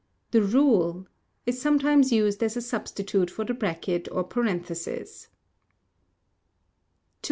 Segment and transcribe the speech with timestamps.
[0.31, 1.05] The rule
[1.45, 5.25] is sometimes used as a substitute for the bracket or parenthesis.
[5.27, 5.33] 202.